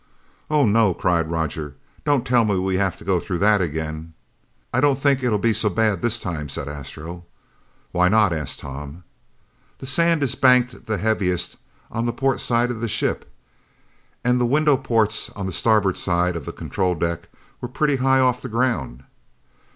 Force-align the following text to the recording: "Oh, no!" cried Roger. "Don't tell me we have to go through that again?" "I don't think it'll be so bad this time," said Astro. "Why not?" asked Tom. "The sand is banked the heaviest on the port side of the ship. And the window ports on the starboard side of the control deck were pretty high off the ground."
"Oh, 0.49 0.65
no!" 0.65 0.95
cried 0.95 1.29
Roger. 1.29 1.75
"Don't 2.05 2.25
tell 2.25 2.43
me 2.43 2.57
we 2.57 2.77
have 2.77 2.97
to 2.97 3.03
go 3.03 3.19
through 3.19 3.37
that 3.37 3.61
again?" 3.61 4.13
"I 4.73 4.81
don't 4.81 4.97
think 4.97 5.21
it'll 5.21 5.37
be 5.37 5.53
so 5.53 5.69
bad 5.69 6.01
this 6.01 6.19
time," 6.19 6.49
said 6.49 6.67
Astro. 6.67 7.23
"Why 7.91 8.09
not?" 8.09 8.33
asked 8.33 8.61
Tom. 8.61 9.03
"The 9.77 9.85
sand 9.85 10.23
is 10.23 10.33
banked 10.33 10.87
the 10.87 10.97
heaviest 10.97 11.57
on 11.91 12.07
the 12.07 12.13
port 12.13 12.39
side 12.39 12.71
of 12.71 12.81
the 12.81 12.89
ship. 12.89 13.31
And 14.23 14.41
the 14.41 14.45
window 14.47 14.75
ports 14.75 15.29
on 15.35 15.45
the 15.45 15.51
starboard 15.51 15.97
side 15.97 16.35
of 16.35 16.45
the 16.45 16.51
control 16.51 16.95
deck 16.95 17.29
were 17.61 17.67
pretty 17.67 17.97
high 17.97 18.21
off 18.21 18.41
the 18.41 18.49
ground." 18.49 19.03